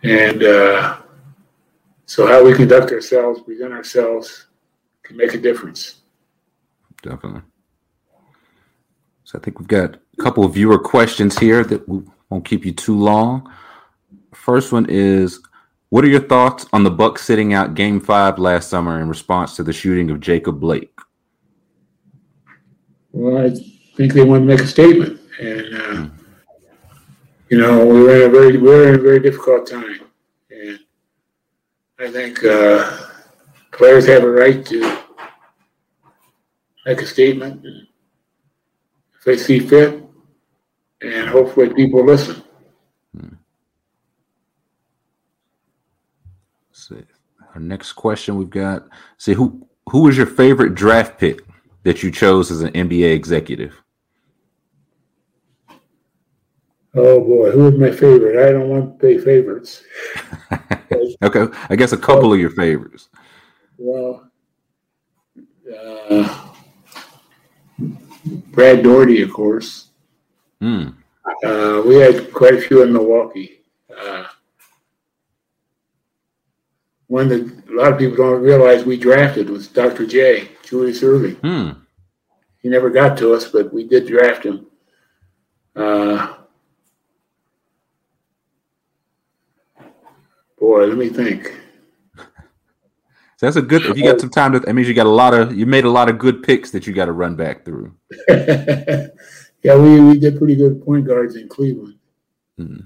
[0.02, 0.98] And uh,
[2.04, 4.48] so, how we conduct ourselves, present ourselves,
[5.04, 6.02] can make a difference.
[7.00, 7.40] Definitely.
[9.28, 12.72] So I think we've got a couple of viewer questions here that won't keep you
[12.72, 13.52] too long.
[14.32, 15.42] First one is
[15.90, 19.54] what are your thoughts on the Bucks sitting out game five last summer in response
[19.56, 20.98] to the shooting of Jacob Blake?
[23.12, 23.50] Well, I
[23.96, 26.08] think they want to make a statement, and uh,
[27.50, 30.00] you know we were in a very we were in a very difficult time,
[30.50, 30.78] and
[31.98, 33.08] I think uh,
[33.72, 34.98] players have a right to
[36.86, 37.87] make a statement and
[39.28, 40.02] they see fit,
[41.02, 42.42] and hopefully people listen.
[46.70, 47.02] Let's see.
[47.54, 48.88] Our next question we've got.
[49.18, 51.44] See who who was your favorite draft pick
[51.82, 53.82] that you chose as an NBA executive?
[56.94, 58.48] Oh boy, who is my favorite?
[58.48, 59.84] I don't want to pay favorites.
[61.22, 63.10] okay, I guess a couple of your favorites.
[63.76, 64.30] Well,
[65.70, 66.47] uh,
[68.36, 69.88] Brad Daugherty, of course.
[70.60, 70.88] Hmm.
[71.44, 73.60] Uh, we had quite a few in Milwaukee.
[73.96, 74.24] Uh,
[77.06, 80.06] one that a lot of people don't realize we drafted was Dr.
[80.06, 81.36] J, Julius Erving.
[81.36, 81.80] Hmm.
[82.60, 84.66] He never got to us, but we did draft him.
[85.74, 86.34] Uh,
[90.58, 91.54] boy, let me think.
[93.38, 93.86] So that's a good.
[93.86, 95.56] If you got some time to, that means you got a lot of.
[95.56, 97.94] You made a lot of good picks that you got to run back through.
[98.28, 101.94] yeah, we, we did pretty good point guards in Cleveland.
[102.56, 102.80] Hmm.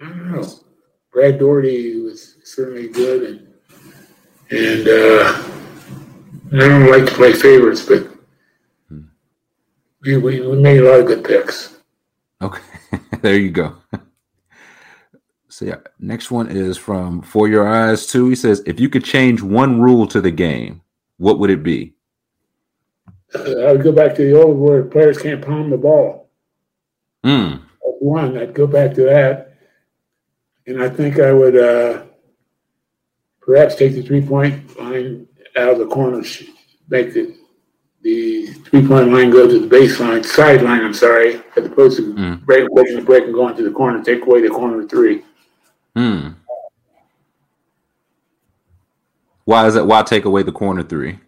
[0.00, 0.48] I don't know.
[1.12, 3.46] Brad Daugherty was certainly good, and
[4.50, 5.44] and uh,
[6.54, 8.08] I don't like to play favorites, but
[10.00, 11.76] we, we we made a lot of good picks.
[12.40, 12.62] Okay,
[13.20, 13.76] there you go.
[15.62, 18.28] So yeah, next one is from For Your Eyes too.
[18.28, 20.82] He says, if you could change one rule to the game,
[21.18, 21.94] what would it be?
[23.32, 26.30] I would go back to the old where players can't palm the ball.
[27.22, 27.58] Hmm.
[28.00, 29.54] One, I'd go back to that,
[30.66, 32.02] and I think I would uh,
[33.40, 36.42] perhaps take the three point line out of the corners,
[36.88, 37.36] make the
[38.02, 40.80] the three point line go to the baseline sideline.
[40.82, 42.44] I'm sorry, as opposed to Mm.
[42.44, 44.02] break, breaking the break and going to the corner.
[44.02, 45.22] Take away the corner three.
[45.96, 46.28] Hmm.
[49.44, 49.86] Why is that?
[49.86, 51.18] Why take away the corner three?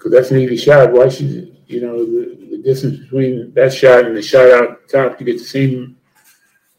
[0.00, 0.92] because that's an easy shot.
[0.92, 5.20] Why should you know the, the distance between that shot and the shot out top?
[5.20, 5.98] You get the same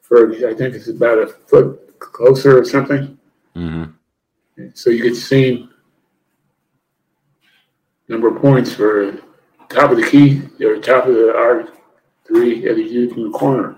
[0.02, 3.18] for I think it's about a foot closer or something.
[3.54, 3.84] hmm
[4.74, 5.70] So you get the same
[8.08, 9.14] number of points for
[9.70, 11.70] top of the key or top of the R
[12.28, 13.76] three as you do from the corner.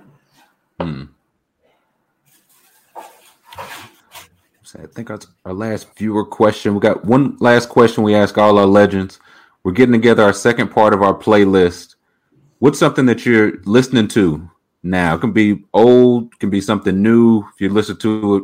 [0.79, 1.03] Hmm.
[4.75, 6.73] I think that's our last viewer question.
[6.73, 9.19] We got one last question we ask all our legends.
[9.63, 11.95] We're getting together our second part of our playlist.
[12.59, 14.49] What's something that you're listening to
[14.81, 15.15] now?
[15.15, 17.43] It can be old, can be something new.
[17.53, 18.43] If you listen to it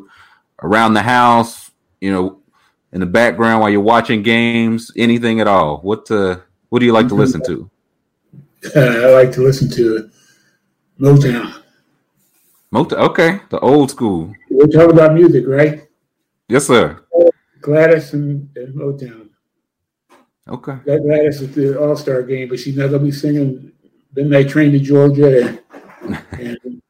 [0.64, 2.40] around the house, you know,
[2.94, 5.78] in the background while you're watching games, anything at all.
[5.78, 7.70] What uh, what do you like to listen to?
[8.76, 10.10] I like to listen to
[11.00, 11.62] Motown.
[12.74, 14.34] Motown, okay, the old school.
[14.50, 15.89] We're talking about music, right?
[16.50, 17.00] Yes, sir.
[17.62, 19.30] Gladys and, and Motown.
[20.48, 20.78] Okay.
[20.84, 23.72] Gladys at the All Star game, but she's not gonna be singing
[24.16, 25.60] "Midnight Train to Georgia"
[26.02, 26.82] and, and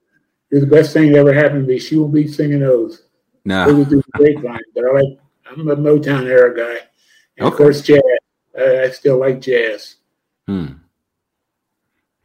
[0.49, 3.03] "You're the best thing that ever happened to me." She won't be singing those.
[3.43, 3.66] Nah.
[3.68, 5.20] Those are the grapevine, but I like.
[5.51, 6.80] I'm a Motown era guy,
[7.38, 7.64] and of Okay.
[7.64, 8.01] course jazz.
[8.57, 9.95] I, I still like jazz.
[10.47, 10.68] Hmm.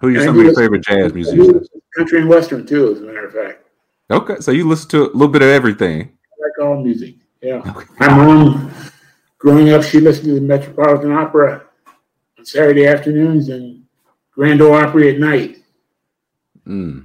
[0.00, 1.68] Who are And some of your favorite jazz musicians?
[1.96, 3.66] Country and Western too, as a matter of fact.
[4.10, 6.02] Okay, so you listen to a little bit of everything.
[6.02, 7.14] I like all music.
[7.44, 7.60] Yeah.
[7.66, 7.86] Okay.
[8.00, 8.72] My mom,
[9.38, 11.66] growing up, she listened to the Metropolitan Opera
[12.38, 13.84] on Saturday afternoons and
[14.32, 15.58] Grand Ole Opry at night.
[16.66, 17.04] Mm.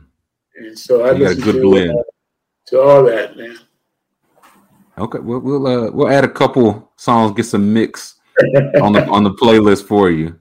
[0.56, 1.92] And so I You got a listened good to, blend.
[1.92, 2.04] uh,
[2.68, 3.58] to all that, man.
[4.98, 8.16] Okay, we'll we'll uh, we'll add a couple songs, get some mix
[8.82, 10.40] on the on the playlist for you.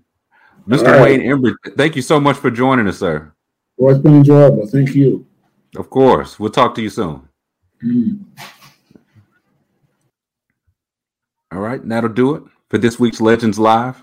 [0.69, 0.85] Mr.
[0.85, 1.03] Right.
[1.03, 3.33] Wayne Embry, thank you so much for joining us, sir.
[3.77, 4.67] Well, it's been enjoyable.
[4.69, 5.27] Thank you.
[5.77, 7.29] Of course, we'll talk to you soon.
[7.85, 8.25] Mm.
[11.51, 14.03] All right, that'll do it for this week's Legends Live.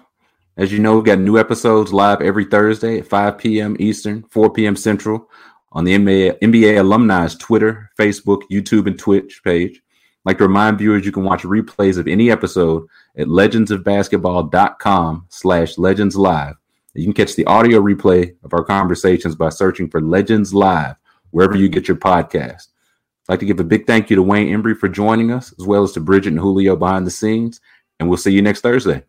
[0.58, 3.76] As you know, we've got new episodes live every Thursday at 5 p.m.
[3.80, 4.76] Eastern, 4 p.m.
[4.76, 5.30] Central
[5.72, 9.82] on the NBA, NBA Alumni's Twitter, Facebook, YouTube, and Twitch page.
[10.24, 12.88] Like to remind viewers you can watch replays of any episode
[13.18, 16.56] at legendsofbasketball.com slash legends live.
[16.96, 20.96] You can catch the audio replay of our conversations by searching for Legends Live
[21.32, 22.70] wherever you get your podcast.
[23.28, 25.66] I'd like to give a big thank you to Wayne Embry for joining us, as
[25.66, 27.60] well as to Bridget and Julio behind the scenes.
[28.00, 29.04] And we'll see you next Thursday.